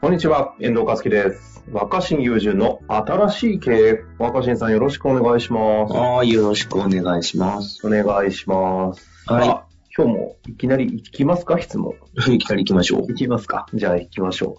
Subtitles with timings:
[0.00, 1.64] こんにちは、遠藤和樹です。
[1.72, 4.04] 若新友人の新しい経営。
[4.18, 5.92] 若新さんよろしくお願いします。
[5.94, 7.84] はい、よろしくお願いします。
[7.84, 9.08] お願いします。
[9.26, 9.62] はいあ
[9.98, 11.58] 今日もいきなり行きますか？
[11.58, 11.94] 質問。
[12.30, 13.06] いきなり行きましょう。
[13.08, 13.66] 行きますか？
[13.72, 14.58] じゃあ行きましょ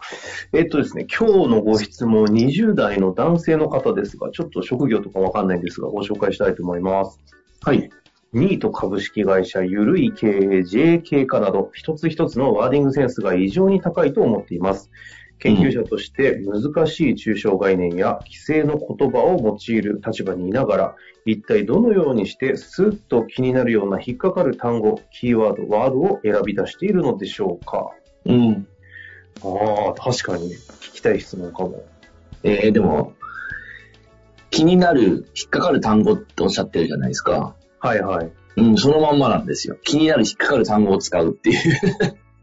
[0.52, 0.58] う。
[0.58, 7.19] えっとですね、今日のご質問、20代の男性の方ですが、ちょっと職業とかわかんないんですが、ご紹介したいと思います。
[7.61, 7.88] はい。
[8.33, 10.31] ニート株式会社、ゆるい経営、
[10.63, 14.89] JK 化など、一つ一つのワーディングセンスが異常に高いと思っています。
[15.39, 27.91] 研究者として難しい抽象概念や規制の言葉を用いる立場にいながら、一体どのようにしてスッと気になるような引っかかる単語、キーワード、ワードを選び出しているのでしょうか？
[28.25, 28.67] うん。
[29.44, 31.83] ああ、確かに聞きたい質問かも。
[32.44, 33.13] えー、でも、
[34.49, 37.55] 気になる、引っかかる単語っておっしゃってるじゃないですか。
[37.79, 38.31] はいはい。
[38.55, 39.77] うん、そのまんまなんですよ。
[39.83, 41.57] 気になる、引っかかる単語を使うっていう。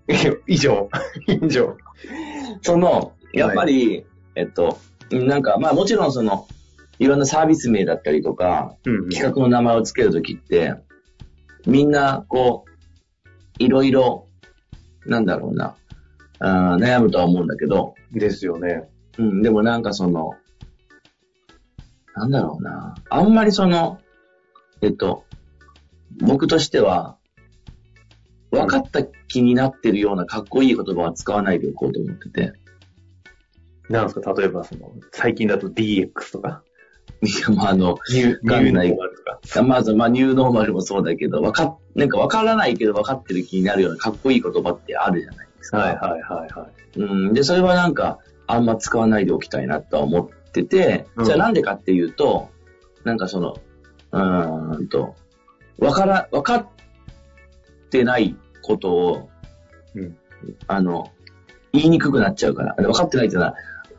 [0.46, 0.88] 以上。
[1.26, 1.76] 以上。
[2.62, 4.78] その、やっぱり、えっと、
[5.10, 6.46] なんか、まあもちろんその、
[6.98, 10.74] いろんなサービス名だったりとか、うん企画の名前をつけるときって、
[11.66, 14.28] みんな、こう、いろいろ、
[15.06, 15.76] なんだろうな、
[16.38, 18.88] あー悩むとは思うんだけど、ですよね。
[19.18, 20.34] うん、でもなんかその、
[22.14, 22.94] なんだろうな。
[23.10, 24.00] あんまりその、
[24.82, 25.24] えっと、
[26.20, 27.16] 僕としては、
[28.54, 32.52] 分かった気になってるようなかっこいい言葉は使わないでおこうと思ってて。
[33.88, 34.32] なんですか？
[34.32, 36.62] 例えばその、最近だと DX とか、
[37.22, 39.62] いや、まあ、あの、ニュー、ノーマルとか？
[39.62, 45.78] まず、まあ、ニューノーマルもそうだけど、わかっ、なんか分からないけど分かってる気になるようなかっこいい言葉ってあるじゃないですか。
[45.78, 46.98] はいはいはいはい。
[46.98, 47.34] うん。
[47.34, 52.48] で、それはなんか、あんま使わないでおきたいなとは思ってて、うんじゃあなんでかっていうと、
[53.04, 53.56] なんかその、
[54.12, 55.14] うーんと、
[55.78, 56.68] わから、わかっ
[57.90, 59.28] てないことを、
[59.94, 60.16] うん
[60.66, 61.10] あの、
[61.72, 62.74] 言いにくくなっちゃうから。
[62.74, 63.54] 分かってないっていうのは、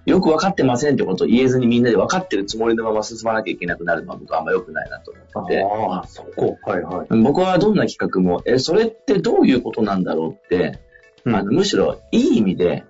[0.06, 5.64] よく分かってませんってことを言えずにみんなで分かってるつもりのまま進まなきゃいけなくなるのは僕はあんま良くないなと思ってて。
[5.64, 6.60] ああ、そこ。
[6.62, 7.08] はいはい。
[7.24, 10.80] 僕はどんな企画も、え、それってどういうことなんだろうって、
[11.26, 12.84] あのむしろいい意味で、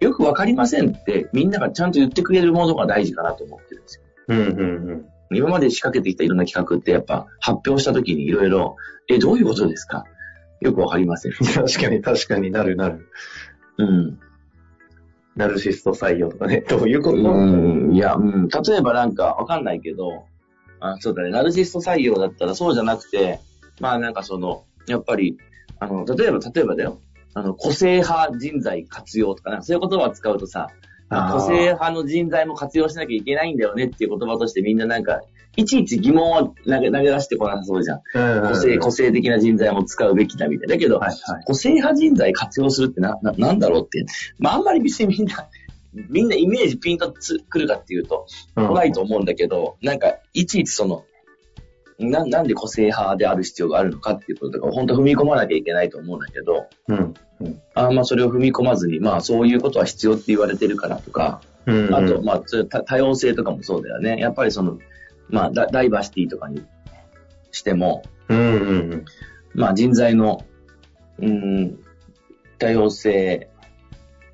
[0.00, 4.02] よくわかりませんってみんながちゃんと言ってくれるものが大事かなと思ってるんですよ。
[4.28, 5.06] うんうんうん。
[5.34, 8.76] 今まで仕掛けてきたいろんな企画ってやっぱ発表した時にいろいろ、
[9.08, 10.04] え、どういうことですか
[10.62, 11.32] よくわかりません。
[11.54, 13.08] 確かに確かになるなる。
[13.78, 14.18] うん。
[15.36, 16.64] ナルシスト採用とかね。
[16.68, 17.16] どういうこと？
[17.16, 18.48] うん、いや、うん。
[18.48, 20.24] 例えばなんかわかんないけど、
[20.80, 23.38] あそうだね、ナルシスト採用だったらそうじゃなくて、
[23.80, 25.38] まあなんかその、やっぱり、
[25.78, 26.98] あの、例えば、例えばだよ、
[27.34, 30.68] あの、個性派人材活用とか、なんかそういう言葉を使うとさ、
[31.08, 35.20] 個性派の人材も活用しなきゃいけないんだよねっていう言葉としてみんななんか、
[35.56, 38.00] いちいち疑問を投げ投げ出してこなさそうじゃん。
[38.14, 40.74] うん個性、個性的な人材も使うべきだみたいな。
[40.74, 41.44] だけど、はいはい。
[41.44, 44.06] 個性派人材活用するってな、な、なんだろうって。
[44.38, 45.48] まあ、あんまり別にみんな、
[46.08, 48.26] みんなイメージピンとつくるかっていうと、
[48.56, 51.04] うん来ないと思うんだけど、なんか、いちいちその、
[51.98, 56.96] な、なんで個性派である必要があるのかっていうこととか、本当踏み込まなきゃいけないと思うんだけど、うん。
[56.96, 57.14] うん
[57.74, 61.94] あんまそれを踏み込まずに、まあそういうことは必要って言われてるからとか、うん。
[61.94, 62.42] あと、まあ、
[62.84, 64.18] 多様性とかもそうだよね。
[64.18, 64.78] やっぱりその、
[65.32, 66.64] まあダ、ダイバーシティとかに
[67.50, 69.04] しても、うんうんうん。
[69.54, 70.44] まあ人材の、
[71.18, 71.78] うん、
[72.58, 73.50] 多様性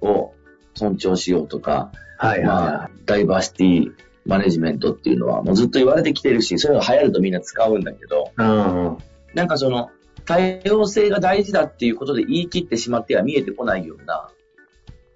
[0.03, 0.35] を
[0.75, 3.93] 尊重しようとか、はいまはあ、ダイバーシティ
[4.27, 8.43] マネジメントっていうのはもうずっと言われてきてるし、そういうのが流行るとみんな使うんだけど、い。
[8.43, 8.99] うんうん。
[9.35, 9.91] なんかその、
[10.25, 14.29] 多様性が大事だっていうことで言い切ってしまっては見えてこないような、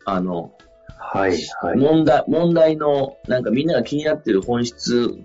[0.04, 0.54] あの、
[0.99, 1.78] はいはい。
[1.78, 5.19] 問題、問題の、なんかみんなが気になってる本質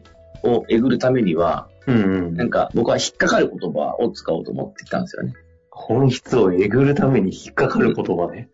[0.44, 5.34] をえぐるためには、うんうんなんか僕は引っかかる言葉を使おうと思ってきたんですよね。
[5.72, 8.50] 本質をえぐるために引っかかる言葉ね。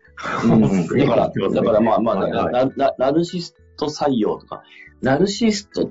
[0.96, 4.62] だから、だからまあまあ、はいはいななナルシスト採用とか、
[5.02, 5.90] ナルシストっ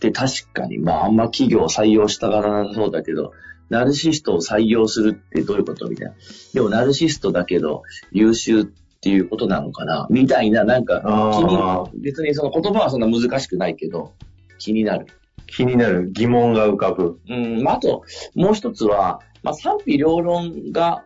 [0.00, 3.32] て確かに、まああんま企業を採用したがらなそうだけど、
[3.68, 6.14] ナルシストを採用するってどういうことみたいな。
[6.54, 7.82] でもナルシストだけど
[8.12, 8.64] 優秀っ
[9.00, 14.14] ていうことなのかなみたいな、なんかあ気にー、別にその言葉はそんな難しくないけど、
[14.64, 15.06] 気になる。
[15.46, 17.20] 気になる疑問が浮かぶ。
[17.28, 18.02] うん、まあ、あと、
[18.34, 21.04] もう一つは、まあ、賛否両論が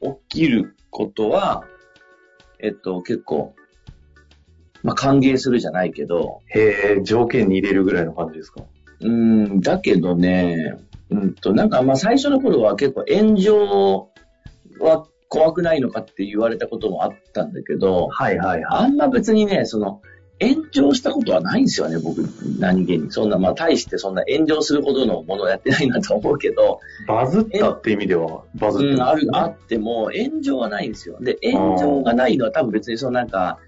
[0.00, 1.64] 起きることは、
[2.60, 3.56] えっと、結構、
[4.84, 8.62] まあ歓迎するじゃないけど、へえ、条件に入れるぐらいの感じですか？
[9.00, 10.76] うん、だけどね、
[11.10, 14.10] うんと、なんかまあ最初の頃は結構炎上
[14.78, 20.00] は怖くないのかって言われたこともあったんだけど、はいはいはあんま別にね、その、
[20.40, 22.18] 炎上したことはないんですよね、僕、
[22.58, 23.10] 何気に。
[23.10, 27.06] そんな、まあ、大してそんな炎上するほどのものをやってないなと思うけど、い。
[27.06, 31.18] バズったって意味では、バズってうん、ある、ああっても、炎上はないんですよ。
[31.20, 33.58] で、炎上がないのは多分別にそのなんか、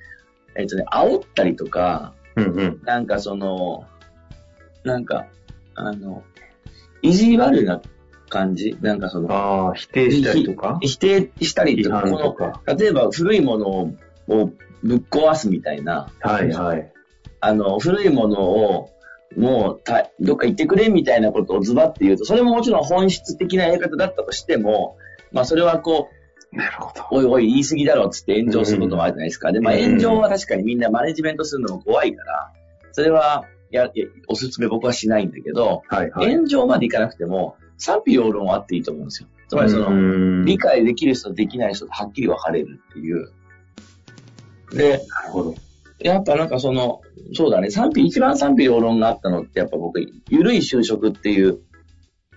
[0.56, 2.80] えっとね、煽ったりとか、うんうん。
[2.84, 3.84] なんかその、
[4.82, 5.26] なんか、
[5.74, 6.24] あの、
[7.02, 7.80] 意地悪な
[8.28, 8.76] 感じ？
[8.80, 10.78] なんかその、ああ、否定したりとか？
[10.80, 12.62] 否定したり批とか、判ことのか。
[12.74, 13.94] 例えば古いものを
[14.28, 14.50] を
[14.82, 16.92] ぶっ壊すみたいな、はいはい。
[17.40, 18.90] あの、古いものを、
[19.36, 24.96] もうた、どっか行ってくれみたいなことをズバって言うと、それももちろん本質的なやり方だったとしても、
[25.32, 26.08] まあそれはこ
[26.52, 27.04] う、なるほど。
[27.10, 29.52] おいおい言い過ぎだろっつって炎上することもあるじゃないですか。
[29.52, 32.52] で、まあうん炎上は確かにみんなマネジメントするのも怖いから、
[32.92, 36.34] それは、や、いやおすすめ僕はしないんだけど、はいはい。
[36.34, 39.28] 炎上までいかなくても、賛否両論はあっていいと思うんですよ。
[39.48, 43.30] つまりその、の理解できる人とできない人とはっきり分かれるっていう。
[44.76, 45.54] で、なるほど。
[45.98, 47.00] やっぱなんかその、
[47.34, 51.58] そうだね、賛否、一番賛否両論があったのって、やっぱ僕、ゆるい就職っていう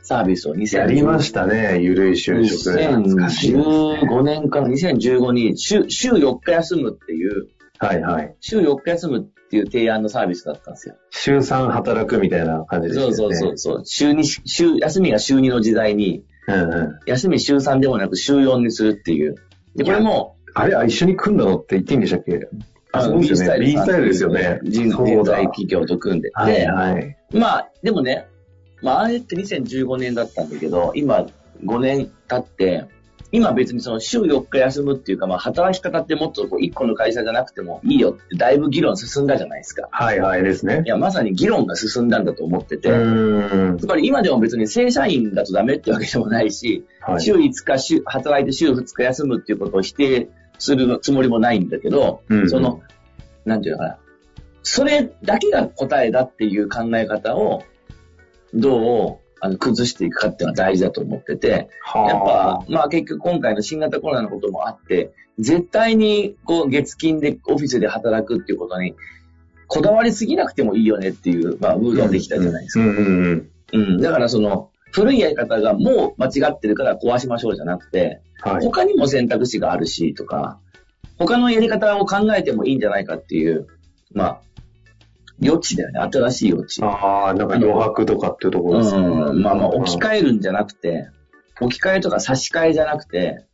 [0.01, 2.87] サービスを2000やりましたね、ゆるい就職で。
[2.87, 7.47] 懐かしいですね2015年から2015に週週4日休むっていう、
[7.79, 8.35] はいはい。
[8.39, 10.95] 週4日休むっていう提案のサービスだったんですよ。
[11.11, 13.15] 週3働くみたいな感じでしたよね。
[13.15, 13.81] そうそうそうそう。
[13.85, 16.99] 週に、週、休みが週2の時代に、うんうん。
[17.05, 19.35] 休み週3でもなく週4にするっていう。
[19.75, 22.47] で、これも、あれ、あ一緒に組んだのって言っていいんでしたっけ？
[22.91, 23.65] あ、そうですよね。
[23.65, 24.59] B スタイルですよね。
[24.63, 26.31] 人そうだ人材企業と組んで。
[26.33, 27.17] はいで、はい。
[27.31, 28.27] まあ、でもね、
[28.81, 31.27] まあ、あれって2015年だったんだけど、今
[31.63, 32.85] 5年経って、
[33.31, 39.87] 今別にその週4日休むっていうか、まあ、働き方ってもっとこう1個の会社じゃなくてもいいよってだいぶ議論進んだじゃないですか。
[39.91, 40.89] はいはいですねい。
[40.89, 42.89] や、まさに議論が進んだんだと思ってて。
[42.89, 47.21] つまり今でも別に正社員だとダメってわけでもないし、はい。
[47.21, 50.29] 週5日週働いて週2日休むっていうことを否定
[50.59, 52.81] するつもりもないんだけど、うんその、
[53.45, 53.97] なんていうのかな、
[54.61, 57.63] それだけが答えだっていう考え方を、
[58.53, 68.95] どうあの崩していくかっていうのは大事だと思ってて、はやっぱ、まあ結局今回の新型コロナのこともあって、絶対にこう月金でオフィスで働くっていうことに、
[69.67, 72.85] こだわりすぎなくてもいいよねっていう、まあ、ムードができたじゃないですか。
[72.85, 73.81] うんうんうん。
[73.81, 74.01] うん。
[74.01, 78.65] だからその、古いやり方がもう間違ってるから壊しましょうじゃなくて、はい。
[78.65, 80.59] 他にも選択肢があるし、とか、
[81.17, 83.67] 他のやり方を考えてもいいんじゃないかっていう、
[84.13, 84.41] まあ、
[85.43, 85.99] 余地だよね。
[85.99, 86.83] 新しい余地。
[86.83, 88.99] ああ、なんか余白とかっていうところですね。
[88.99, 89.41] うん。
[89.41, 89.97] まあまあ、置きえ。
[89.97, 91.09] 換えるんじゃなくて、
[91.61, 93.45] 置き換えとか差し替えじゃなくて、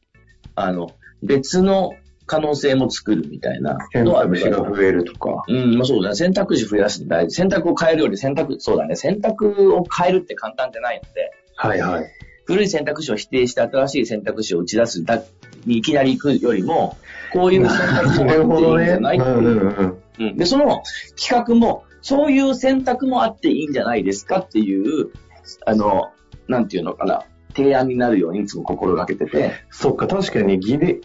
[0.56, 0.92] あの、
[1.22, 1.94] 別の
[2.26, 5.44] 可能性も作るみたいな選択肢が増えるとか。
[5.48, 6.16] うん、まあそうだね。
[6.16, 7.36] 選択肢増やすの大事。
[7.36, 8.96] 選択を変えるより選択、そうだね。
[8.96, 12.06] 選択を変えるって簡単じゃないので、はいはい。
[12.46, 15.22] 古い選択肢を否定して新しい選択肢を打ち出すだ
[15.66, 16.98] にいきなり行くよりも、
[17.34, 19.58] こういう選択肢もあっていいんじゃないってうんうん。
[19.58, 19.98] うん。
[20.20, 20.84] うんで、その
[21.20, 25.10] 企画も、そういう選択もあっていいんじゃないですかっていう、
[25.66, 26.12] あの、
[26.48, 27.24] なんていうのかな、
[27.56, 30.60] 提案になるようにいつも心がけてて、そっか、確かに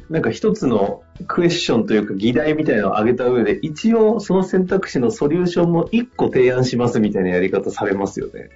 [0.08, 8.50] なんか一つのクエスチョンというか議題みたいなのを挙げた上で、一応その選択肢のソリューションも一個提案しますみたいなやり方されますよね。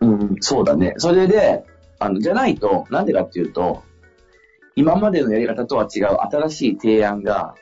[0.00, 0.94] うん、そうだね。
[0.98, 1.64] それで、
[1.98, 3.82] あの、じゃないと、なんでかっていうと、
[4.74, 7.54] 今までのやり方とは違う新しい提案が、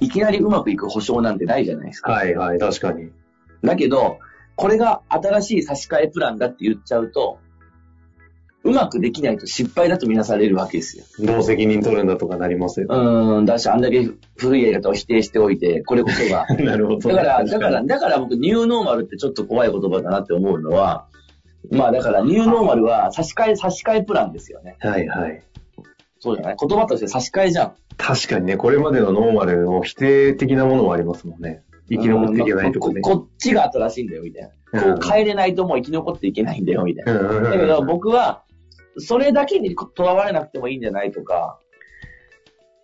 [0.00, 2.12] いきなりうまくいく保証なんてないじゃないですか。
[2.12, 3.10] はいはい、確かに。
[3.62, 4.18] だけど、
[4.56, 7.38] これが新しい差し替えプランだって言っちゃうと、
[8.64, 11.04] うまくできないと失敗だとみなされるわけですよ。
[11.20, 12.86] どう責任取るんだとかなりますよ。
[12.88, 16.46] うーん、だし、あんだけ古いやり方を否定しておいて、これこそが。
[16.64, 17.08] なるほど。
[17.10, 21.06] だから、だから、確だから僕、ニューノーマルってちょっと怖い言葉だなって思うのは、
[21.70, 24.76] まあだから、ニューノーマルは差し替え、差し替えプランですよね。
[24.80, 25.42] はいはい。
[26.18, 26.56] そうじゃない？
[26.58, 27.72] 言葉として差し替えじゃん。
[27.98, 31.62] 確かにね、これまでのノーマルの否定的なものもありますもんね。
[31.90, 32.94] 生き残っていけないとかね。
[32.96, 34.82] うんここっちが新しいんだよ、みたいな。
[34.82, 37.20] こう変えれないともう生き残っていけないんだよ、みたいな。
[37.22, 38.42] だけど僕は、
[38.98, 41.58] それだけにとらわれなくてもいいんじゃないとか、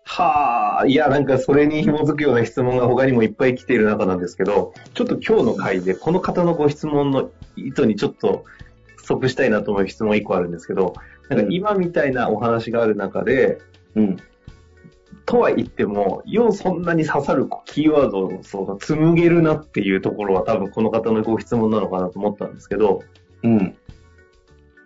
[0.05, 8.45] はあ、いや、なんかそれに紐づくような質問が他にもいっぱい来ている中なんですけど、ちょっと今日の回でこの方のご質問の意図にちょっと
[9.05, 10.95] 即したいなと思う質問1個あるんですけど、
[11.29, 13.61] なんか今みたいなお話がある中で、
[13.95, 14.17] うん。
[15.26, 23.05] とは言っても、ようそんなに刺さるキーワードをそう紡げるなっていうところは多分この方のご質問なのかなと思ったんですけど、
[23.45, 23.76] うん。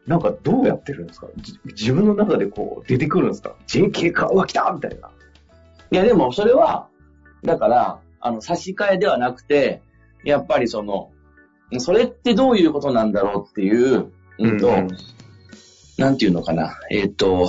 [0.07, 1.29] なんかどうやってるんですか？
[1.37, 5.11] じ自分の中でこう出てくるんですか ?JK 顔が来たみたいな。
[5.91, 6.89] いや、でもそれは、
[7.43, 9.81] だから、あの、差し替えではなくて、
[10.25, 11.11] やっぱりその、
[11.79, 14.89] それってどういうことなんだろうっていう、うんと、うん
[15.97, 17.49] なんていうのかな、えっ、と、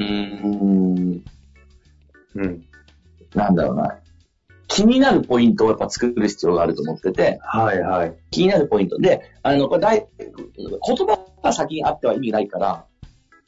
[0.00, 1.22] うーん、
[2.34, 2.64] うん。
[3.34, 3.98] なんだろうな。
[4.66, 8.16] 気になるポイントをやっぱ作る必要があると思ってて、はいはい。
[8.32, 12.84] 気になるポイントで、あの、これ大、言葉が先にあっては意味ないから、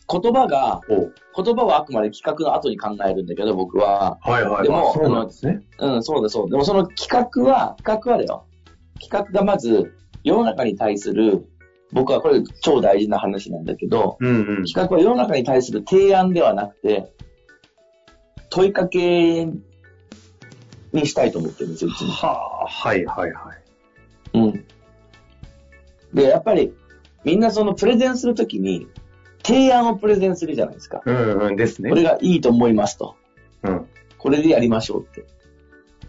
[0.09, 4.19] 言葉が、お言葉はあくまで企画の後に考えるんだけど、僕は。
[4.21, 4.63] はいはい。
[4.65, 5.63] でもあそうなんですね。
[5.79, 6.51] うん、そうだそう。
[6.51, 8.45] でもその企画は、企画はだよ。
[9.01, 9.95] 企画がまず、
[10.25, 11.47] 世の中に対する、
[11.93, 14.65] 僕はこれ超大事な話なんだけど、うんうん。
[14.65, 17.13] 企画は世の中に対する提案ではなくて、
[18.51, 19.47] 問いかけ
[20.93, 22.13] にしたいと思ってるんですよ、いつも。
[22.13, 24.39] はあ、はいはいはい。
[24.39, 24.65] うん。
[26.13, 26.75] で、やっぱり、
[27.25, 28.88] みんなそのプレゼンするときに、
[29.43, 31.02] 提案をプレゼンするじゃないですか。
[31.05, 31.91] うんうんですね。
[31.91, 33.17] これがいいと思いますと。
[33.62, 33.87] うん。
[34.19, 35.26] これでやりましょうって。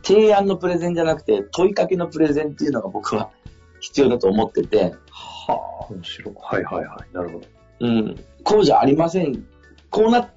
[0.03, 3.31] 提案のプレゼンじゃなくて、問いかけのプレゼンっていうのが僕は
[3.79, 6.35] 必要だと思ってて、はあ、面白い。
[6.39, 7.15] はいはいはい。
[7.15, 7.47] なるほど。
[7.79, 9.45] うん、こうじゃありません。
[9.89, 10.29] こうな、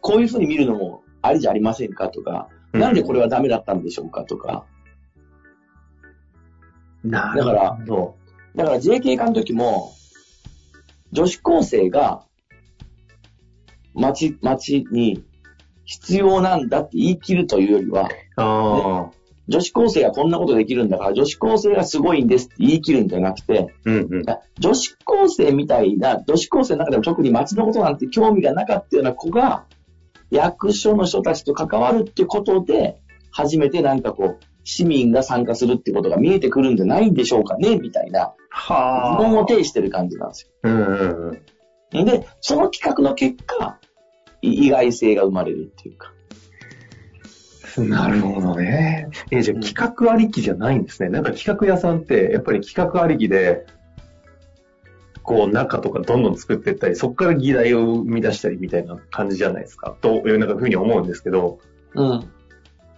[0.00, 4.66] こういうふうに見るのもありじゃありませんかとか、うんなんでこれはダメだったんでしょうかとか。
[7.04, 8.16] なだからるほど。
[8.54, 9.92] だから JK 化の時も、
[11.12, 12.24] 女子高生が
[13.94, 15.24] 街、街に
[15.84, 18.08] 必要なんだって言い切るというよりは、
[19.46, 24.24] 女子高生がこんなことできるんだから、女子高生がすごいんですって言い切るんじゃなくて、うんうん。
[24.58, 29.66] 女子高生みたいな、女子高生の中でも特に街のことなんて興味がなかったような子が、
[30.30, 32.96] 役所の人たちと関わるってことで、
[33.30, 40.48] 初めてなんかこう、市民が参加するってことが見えてくるんじゃないんでしょうかねみたいな、は疑問を呈してる感じなんですよ。
[40.62, 41.40] うんうん
[41.92, 42.04] うん。
[42.04, 43.78] で、その企画の結果、
[44.42, 46.12] い意外性が生まれるっていうか。
[47.78, 49.08] なるほどね。
[49.30, 51.08] えじゃあ企画ありきじゃないんですね。
[51.08, 53.66] なんか企画屋さんって、やっぱり企画ありきで、
[55.22, 59.96] こう中とかどんどん作っていったり、そこから議題を生み出したりみたいな感じじゃないですか。
[60.00, 61.58] というなんかふうに思うんですけど。
[61.94, 62.30] うん。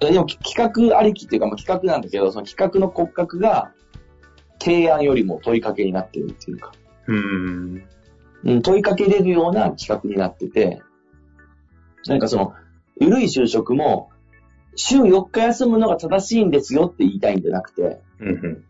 [0.00, 3.72] でもき企画ありきっていうか、まあ、企画なんだけど、その企画の骨格が
[4.58, 6.72] 提案よりも問いかけになってるっていうか、
[7.06, 7.84] うん。
[8.44, 10.82] うん、問いかけれるような企画になってて、
[12.06, 12.54] なんかその、
[13.00, 14.10] ゆるい就職も、
[14.74, 18.64] 週4日休むのが正しいんですよって言いたいんじゃなくて、うん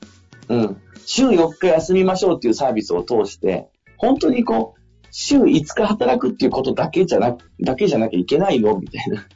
[0.49, 0.61] うん。
[0.61, 4.80] うん、週4日休みましょうっていうサービスを通して、本当にこう、
[5.11, 9.26] 週5日働くっていうことだけじゃな、だけじゃなきゃいけないのみたいな。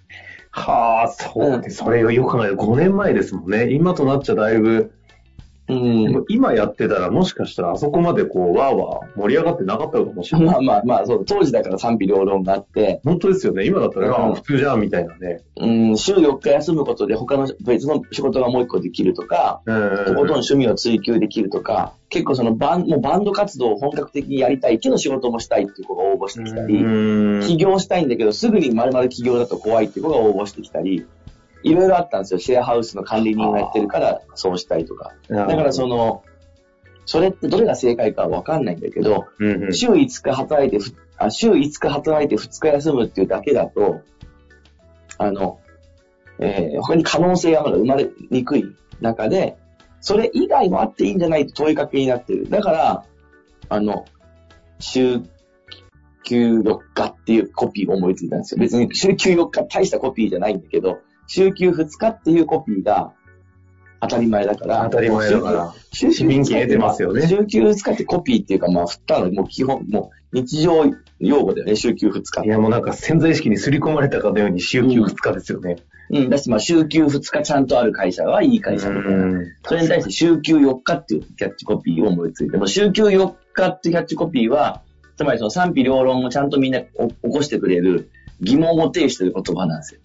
[0.52, 1.71] はあ、そうね。
[1.71, 3.73] それをよく考え5年前ですもんね。
[3.73, 4.92] 今となっちゃだいぶ、
[5.70, 10.46] うん今やってたらもしかしたらあそこまでこう、わーわー盛り上がってなかったのかもしれない。
[10.50, 13.64] まあまあまあ、そう、当時だから賛否両論があって、本当ですよね。
[13.66, 15.42] 今だったら、うんあ普通じゃんみたいなね。
[15.56, 31.06] うん、週4日休むことで他の別の仕事がもう一個できるとか、うんとことん趣味を追求できるとか、結構そのバンもうバンド活動を本格的にやりたいけど仕事もしたいっていう子が応募してきたり、うん起業したいんだけどすぐに丸々起業だと怖いっていう子が応募してきたり、
[31.62, 32.40] いろいろあったんですよ。
[32.40, 35.12] シェアハウスの管理人がやってるからそうしたいとか。
[35.29, 36.25] だからその、
[37.05, 44.00] それってどれが正解かはわかんないんだけど、うんうん週5日働いてふ、あ週5日働いて2日休むっていうだけだと、
[45.19, 45.61] あの、
[46.38, 48.64] えー他に可能性がまだ生まれにくい
[49.00, 49.59] 中で、
[50.00, 52.49] それ以外もあっていいんじゃないと問いかけになってる。
[52.49, 53.05] だから、
[53.69, 54.07] あの、
[54.79, 55.21] 週
[56.25, 58.61] 休4日っていうコピーを思いついたんですよ。
[58.61, 61.00] 別に週休4日大したコピーじゃないんだけど、
[61.32, 63.12] 週休2日っていうコピーが
[64.00, 65.75] 当たり前だから、当たり前だから。
[65.92, 70.87] 週休市民権得てますよね週休2日ってコピーっていうか、まあ、振ったのもう基本、もう日常
[71.20, 72.49] 用語だよね、週休2日い。
[72.49, 75.76] やもうなんか潜在意識に刷り込まれたかのように週休2日ですよね。
[76.10, 79.40] うん、だし、まあ、週休2日ちゃんとある会社はいい会社みたいな。
[79.64, 84.82] それに対して週休4日っていうキャッチコピーを思いついて、もう週休4日ってキャッチコピーは、
[85.16, 88.10] つまりその賛否両論をちゃんとみんなお起こしてくれる
[88.40, 90.00] 疑問を呈してる言葉なんですよ。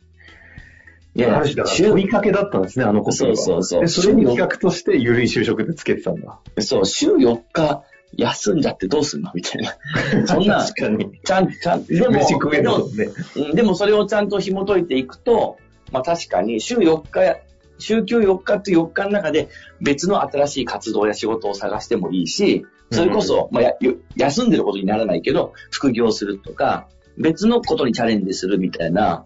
[1.15, 3.36] いある種だからいかけだったんですね、あのコピーは。
[3.36, 6.39] そうそうそうで、それに企画としてゆるい就職でつけてたんだ。
[6.60, 7.84] そう、週4日
[8.17, 9.75] 休んじゃってどうすんのみたいな。
[10.27, 11.19] そんな、確かに。
[11.24, 15.57] ちゃん、ちゃん、でも、飯食えででもそれをちゃんと紐解いていくと、
[15.91, 17.38] まあ確かに週4日や、
[17.77, 19.50] 週休4日っていう4日の中で
[19.81, 23.77] 別の新しい活動や仕事を探してもいいし、それこそ、まあ
[24.15, 29.24] 休んでることにならないけど、副業するとか、別のことにチャレンジするみたいな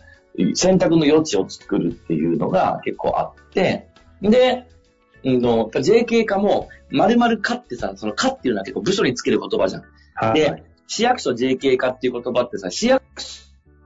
[0.53, 3.89] 選択の余地を作るっていうのが結構あって、
[4.21, 4.67] で、
[5.23, 9.83] うんと、JK 化も、〇〇化ってさ、その化っていうのは結構部署につける言葉じゃん。
[10.15, 10.39] はい。
[10.39, 13.03] で、市役所 JK 化っていう言葉ってさ、市役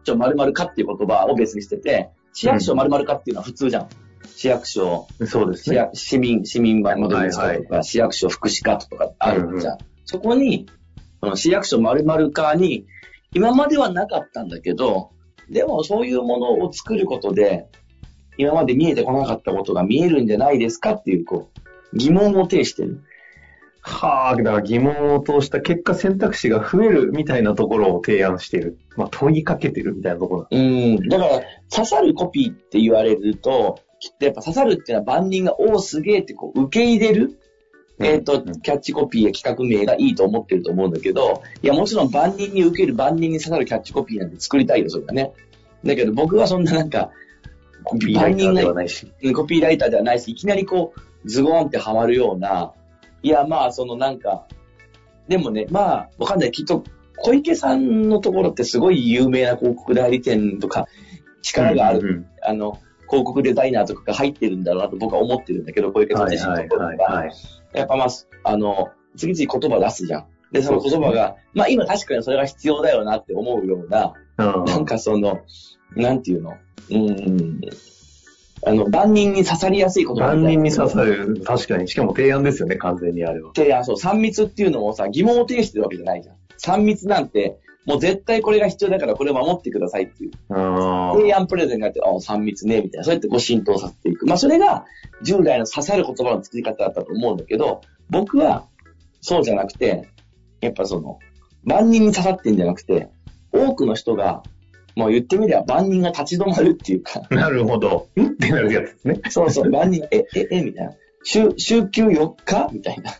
[0.04, 3.90] 所〇〇化っていう言葉を別にしてて、市役所〇〇化っていうのは普通じゃん。
[4.36, 5.90] 市役所、そうですね。
[5.94, 9.74] 市民、市民版窓口とか、はいは市役所福祉課とかあるじゃん。
[9.74, 10.68] うんそこに、
[11.22, 12.86] この市役所〇〇課に、
[13.34, 15.12] 今まではなかったんだけど、
[15.50, 17.68] でもそういうものを作ることで、
[18.38, 21.50] 今まで見えてこなかったことが見えるんじゃないですかっていう、こ
[21.94, 23.04] う、疑問を呈してる。
[23.82, 28.78] はあ、だから疑問を通した結果選択肢が増えるみたいなところを提案している。
[28.96, 31.08] まあ問いかけてるみたいなところうん。
[31.10, 37.40] だから、刺さるコピーって言われると、きっとやっぱ刺さるっていうのは万人が、おお、すげえってこう受け入れる
[38.00, 45.32] えっ、と、うんキャッチコピーや企画名がいいと思ってると思うんだけど、いや、もちろん万人に受ける、万人に刺さるキャッチコピーなんて作りたいよ、それはね。
[45.84, 47.12] だけど僕はそんななんか、
[47.84, 49.12] コピーライターではないし。
[49.22, 52.72] うんコピーライターではないし、いきなりこう、ズゴーンってはまるような、
[53.22, 54.48] いや、まあ、そのなんか、
[55.28, 56.52] でもね、まあ、わかんない。
[56.52, 56.84] きっと、
[57.18, 60.88] 小池さんのところってすごい有名な広告代理店とか、
[61.42, 67.06] 力がある、うんうんあの、広告デザイナーとかが入ってるんだろうなと僕は思ってるんだけど、小池さん自身のところが。
[67.06, 68.10] はいはいやっぱまあ、
[68.44, 70.26] あの、次々言葉出すじゃん。
[70.52, 75.42] で、その言葉が、まあ今確かにそれが必要だよなって思うような、うんなんかその、
[75.96, 76.52] なんていうの、
[76.90, 77.62] うーん、
[78.66, 81.42] あの、万人に刺さりやすい言葉万人に刺さる。
[81.44, 81.88] 確かに。
[81.88, 83.52] しかも提案ですよね、完全にあれは。
[83.56, 86.36] 提案、そう、3密っていうのもさ、疑問を呈してるわけじゃないじゃん。
[86.78, 90.32] 3密なんて、もう絶対これが必要だからこれを守ってくださいっていう。
[90.50, 93.04] あ提案プレゼンがあって、あ、3密ね、みたいな。
[93.04, 94.26] そうやってこう浸透させていく。
[94.26, 94.86] まあそれが
[95.22, 98.68] 従来の刺さる言葉の作り方だったと思うんだけど、僕は
[99.22, 100.10] そうじゃなくて、
[100.62, 101.20] やっぱその、
[101.64, 103.10] 万人に刺さってんじゃなくて、
[103.52, 104.44] 多くの人が、
[104.96, 108.08] もう言ってみれば万人が立ち止まるっていうか、なるほど。
[108.16, 108.28] ん？
[108.28, 109.22] ってなるやつですね。
[109.30, 110.94] そうそう、万人が、え、え、え、みたいな。
[111.24, 112.70] 週、週休4日？
[112.72, 113.12] みたいな。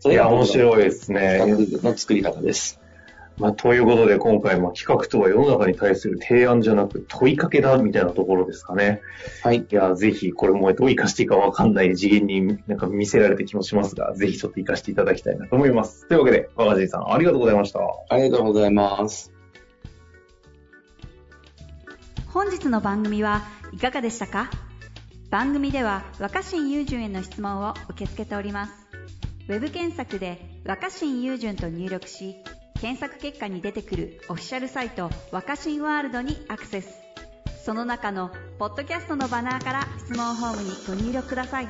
[0.00, 1.38] そいや、面い白いですね。
[1.82, 2.80] の作り方です。
[3.38, 9.00] まあ、ということで、今回、まあ、企画とは世の中に対する提案じゃなく問いかけだ、みたいなところですかね。
[9.42, 9.58] はい。
[9.58, 16.06] いや、ぜひ、これもどう活かしていいかわかんない次元になんか見せられた気もしますが、ぜひちょっと活かしていただきたいなと思います。
[16.08, 17.80] というわけで、若人さん、ありがとうございました。
[18.08, 19.32] ありがとうございます。
[22.26, 24.50] 本日の番組はいかがでしたか？
[25.30, 28.72] 番組では若新雄純への質問を受け付けております
[29.48, 32.36] ウェブ検索で「若新雄純」と入力し
[32.82, 36.88] 検索結果に出てくるオフィシャルサイト「若新ワールド」にアクセス。
[37.64, 41.68] その中のポッドキャストのバナーから質問フォームにご入力ください。